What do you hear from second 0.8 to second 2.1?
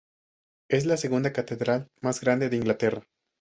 la segunda catedral